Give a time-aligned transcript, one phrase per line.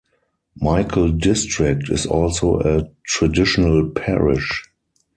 [0.57, 4.63] Michael District is also a traditional parish.